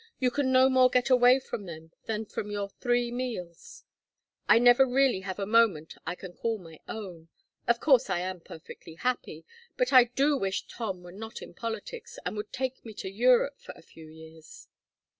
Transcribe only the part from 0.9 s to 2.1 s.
away from them